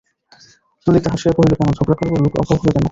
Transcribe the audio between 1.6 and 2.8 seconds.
ঝগড়া করবার লোকের অভাব হবে কেন?